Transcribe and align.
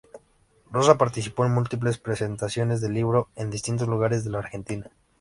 Rosa 0.71 0.97
participó 0.97 1.43
de 1.43 1.51
múltiples 1.51 1.99
presentaciones 1.99 2.81
del 2.81 2.93
libro 2.95 3.29
en 3.35 3.51
distintos 3.51 3.87
lugares 3.87 4.23
de 4.23 4.31
la 4.31 4.39
Argentina. 4.39 4.89